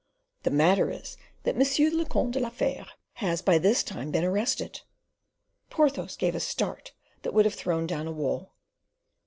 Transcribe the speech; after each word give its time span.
"The 0.41 0.49
matter 0.49 0.89
is, 0.89 1.15
that 1.43 1.55
Monsieur 1.55 1.91
le 1.91 2.05
Comte 2.07 2.31
de 2.33 2.39
la 2.39 2.49
Fere 2.49 2.87
has 3.21 3.43
by 3.43 3.59
this 3.59 3.83
time 3.83 4.09
been 4.09 4.23
arrested." 4.23 4.81
Porthos 5.69 6.15
gave 6.17 6.33
a 6.33 6.39
start 6.39 6.93
that 7.21 7.35
would 7.35 7.45
have 7.45 7.53
thrown 7.53 7.85
down 7.85 8.07
a 8.07 8.11
wall. 8.11 8.55